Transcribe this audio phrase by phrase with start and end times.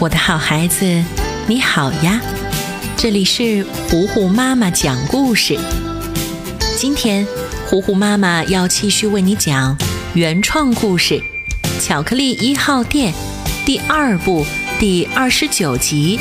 [0.00, 1.04] 我的好孩子，
[1.46, 2.18] 你好呀！
[2.96, 5.58] 这里是糊糊妈妈讲故事。
[6.74, 7.26] 今天，
[7.66, 9.76] 糊糊妈妈要继续为你讲
[10.14, 11.22] 原创故事
[11.86, 13.12] 《巧克力一号店》
[13.66, 14.46] 第二部
[14.78, 16.18] 第二十九集。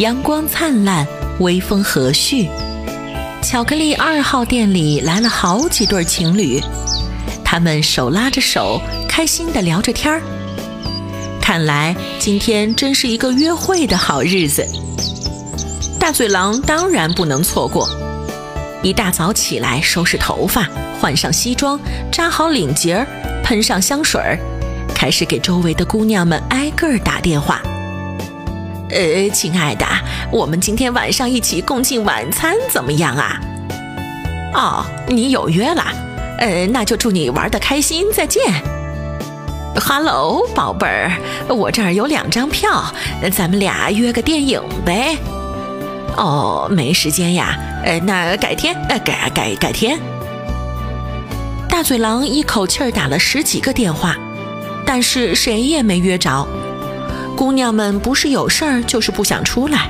[0.00, 1.06] 阳光灿烂，
[1.40, 2.46] 微风和煦。
[3.42, 6.60] 巧克力二号店里来了好几对情侣，
[7.54, 8.80] 他们手拉着手。
[9.08, 10.20] 开心地聊着天儿，
[11.40, 14.66] 看来今天真是一个约会的好日子。
[16.00, 17.88] 大嘴狼当然不能错过。
[18.82, 20.68] 一大早起来，收拾头发，
[21.00, 21.78] 换上西装，
[22.10, 23.06] 扎好领结儿，
[23.44, 24.36] 喷上香水儿，
[24.92, 27.62] 开始给周围的姑娘们挨个儿打电话。
[28.90, 29.86] 呃，亲爱的，
[30.32, 33.40] 我们今天晚上一起共进晚餐怎么样啊？
[34.54, 35.84] 哦，你有约了？
[36.38, 38.42] 呃，那就祝你玩的开心，再见。
[39.76, 41.12] Hello，宝贝儿，
[41.48, 42.84] 我这儿有两张票，
[43.32, 45.16] 咱们俩约个电影呗。
[46.16, 49.98] 哦，没时间呀，呃，那改天，呃，改改改天。
[51.68, 54.16] 大嘴狼一口气儿打了十几个电话，
[54.86, 56.46] 但是谁也没约着。
[57.36, 59.88] 姑娘们不是有事儿，就是不想出来。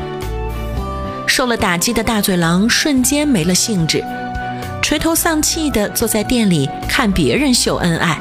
[1.26, 4.02] 受了打击的大嘴狼瞬间没了兴致，
[4.84, 8.18] 垂头丧气地坐在店里看别人秀恩爱。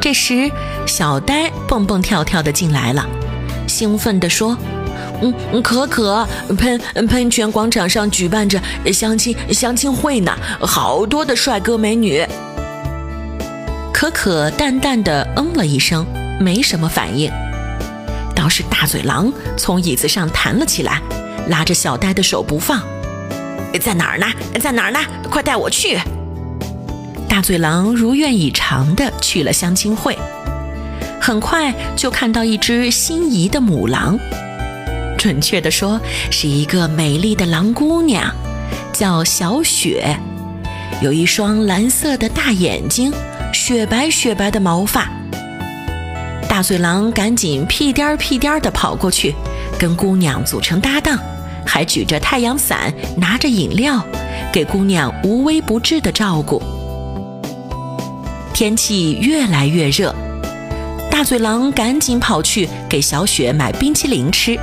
[0.00, 0.50] 这时，
[0.84, 3.06] 小呆蹦蹦跳跳的进来了，
[3.68, 4.58] 兴奋地说
[5.22, 6.26] ：“嗯，可可，
[6.58, 8.60] 喷喷泉广场上举办着
[8.92, 12.26] 相亲相亲会呢，好多的帅哥美女。”
[13.94, 16.04] 可可淡淡的嗯了一声，
[16.40, 17.30] 没什么反应。
[18.34, 21.00] 倒是大嘴狼从椅子上弹了起来，
[21.46, 22.82] 拉着小呆的手不放
[23.78, 24.26] ：“在哪儿呢？
[24.60, 24.98] 在哪儿呢？
[25.30, 25.98] 快带我去！”
[27.28, 30.18] 大嘴狼如愿以偿地去了相亲会，
[31.20, 34.18] 很快就看到一只心仪的母狼，
[35.16, 38.34] 准确地说是一个美丽的狼姑娘，
[38.92, 40.18] 叫小雪，
[41.00, 43.12] 有一双蓝色的大眼睛，
[43.52, 45.08] 雪白雪白的毛发。
[46.48, 49.32] 大嘴狼赶紧屁颠儿屁颠儿地跑过去，
[49.78, 51.16] 跟姑娘组成搭档，
[51.66, 54.04] 还举着太阳伞，拿着饮料，
[54.52, 56.62] 给姑娘无微不至的照顾。
[58.52, 60.14] 天气越来越热，
[61.10, 64.58] 大嘴狼赶紧跑去给小雪买冰淇淋吃。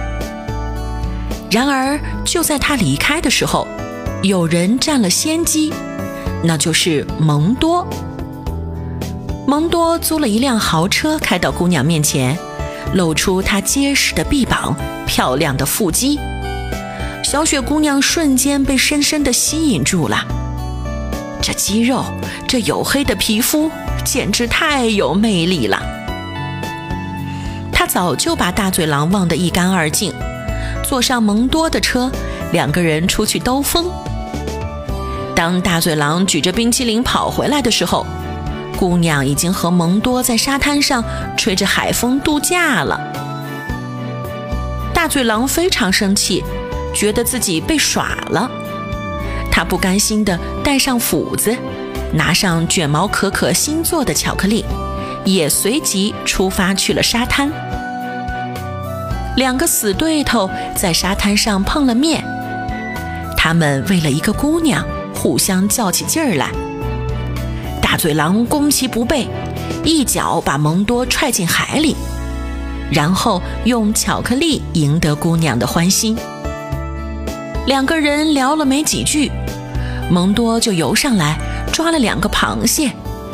[1.49, 3.67] 然而，就在他离开的时候，
[4.21, 5.71] 有人占了先机，
[6.43, 7.87] 那就是蒙多。
[9.47, 12.37] 蒙多租了一辆豪车，开到姑娘面前，
[12.93, 14.75] 露出他结实的臂膀、
[15.07, 16.19] 漂亮的腹肌。
[17.29, 20.25] 小雪姑娘瞬间被深深地吸引住了，
[21.41, 22.05] 这肌肉，
[22.47, 23.69] 这黝黑的皮肤。
[24.05, 25.77] 简直太有魅力了！
[27.69, 30.13] 他早就把大嘴狼忘得一干二净，
[30.85, 32.09] 坐上蒙多的车，
[32.53, 33.91] 两个人出去兜风。
[35.35, 38.05] 当大嘴狼举着冰淇淋跑回来的时候，
[38.79, 41.03] 姑娘已经和蒙多在沙滩上
[41.35, 42.97] 吹着海风度假了。
[44.93, 46.41] 大嘴狼非常生气，
[46.97, 48.49] 觉得自己被耍了，
[49.51, 51.55] 他不甘心地带上斧子。
[52.13, 54.65] 拿上卷毛可可新做的巧克力，
[55.23, 57.51] 也随即出发去了沙滩。
[59.35, 62.23] 两个死对头在沙滩上碰了面，
[63.37, 64.83] 他们为了一个姑娘
[65.13, 66.49] 互相较起劲儿来。
[67.79, 69.27] 大嘴狼攻其不备，
[69.83, 71.95] 一脚把蒙多踹进海里，
[72.89, 76.17] 然后用巧克力赢得姑娘的欢心。
[77.67, 79.29] 两个人聊了没几句，
[80.09, 81.37] 蒙多就游上来。
[81.69, 82.91] 抓了两个螃蟹，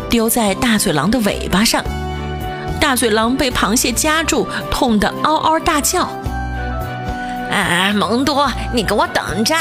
[0.09, 1.81] 丢在大嘴狼的尾巴上，
[2.77, 6.01] 大嘴狼被螃蟹夹住，痛得嗷嗷大叫。
[7.49, 9.55] 啊，蒙多，你给我等着！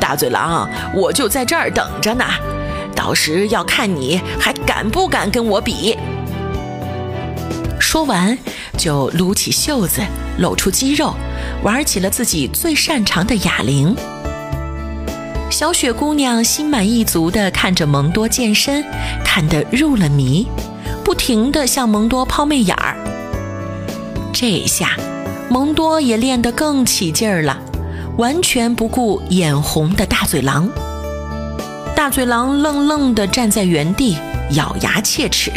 [0.00, 2.24] 大嘴狼，我就在这儿等着呢，
[2.94, 5.98] 到时要看你还敢不敢跟我比。
[7.90, 8.36] 说完，
[8.76, 10.02] 就撸起袖子，
[10.36, 11.14] 露出肌肉，
[11.62, 13.96] 玩起了自己最擅长的哑铃。
[15.48, 18.84] 小雪姑娘心满意足地看着蒙多健身，
[19.24, 20.46] 看得入了迷，
[21.02, 22.94] 不停地向蒙多抛媚眼儿。
[24.34, 24.90] 这一下，
[25.48, 27.58] 蒙多也练得更起劲儿了，
[28.18, 30.68] 完全不顾眼红的大嘴狼。
[31.96, 34.18] 大嘴狼愣愣地站在原地，
[34.50, 35.50] 咬牙切齿：“，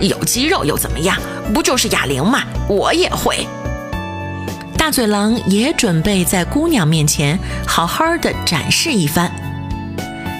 [0.00, 1.16] 有肌肉又怎么样？
[1.54, 2.42] 不就是哑铃吗？
[2.68, 3.46] 我也会。”
[4.76, 9.30] 大嘴狼也准备在姑娘面前好好的展示一番。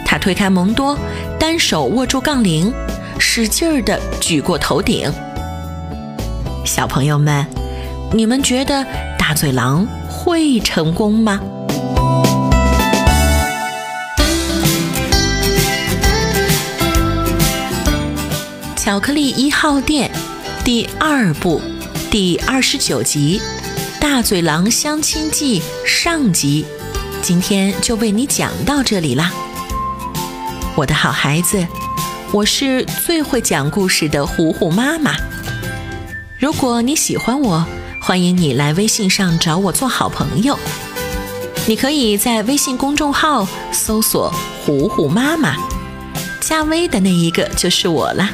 [0.04, 0.96] 他推开蒙多，
[1.38, 2.72] 单手握住杠铃，
[3.18, 5.12] 使劲儿地举过头顶。
[6.64, 7.44] 小朋友们，
[8.12, 8.86] 你们觉得
[9.18, 11.40] 大嘴狼会成功吗？
[18.86, 20.08] 巧克力一号店
[20.64, 21.60] 第二部
[22.08, 23.40] 第二十九集
[24.00, 26.64] 《大嘴狼相亲记》上集，
[27.20, 29.32] 今天就为你讲到这里啦，
[30.76, 31.66] 我的好孩子，
[32.30, 35.16] 我是最会讲故事的虎虎妈妈。
[36.38, 37.66] 如果你喜欢我，
[38.00, 40.56] 欢迎你来微信上找我做好朋友。
[41.66, 44.32] 你可以在微信公众号搜索
[44.64, 45.56] “虎虎妈妈”，
[46.38, 48.30] 加微的那一个就是我啦。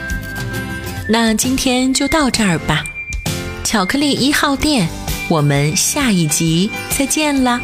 [1.12, 2.86] 那今天就到这儿吧，
[3.64, 4.88] 巧克力一号店，
[5.28, 7.60] 我们下一集再见啦。